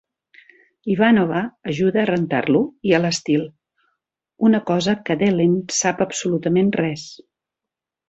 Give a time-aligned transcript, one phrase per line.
[0.93, 1.41] Ivanova
[1.73, 2.63] ajuda a rentar-lo
[2.93, 3.45] i a l'estil,
[4.51, 7.09] una cosa que Delenn sap absolutament res.